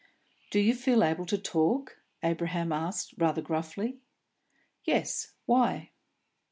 "Do 0.49 0.59
you 0.59 0.73
feel 0.73 1.03
able 1.03 1.27
to 1.27 1.37
talk?" 1.37 2.01
Abraham 2.23 2.71
asked, 2.71 3.13
rather 3.19 3.43
gruffly. 3.43 3.99
"Yes. 4.83 5.33
Why?" 5.45 5.91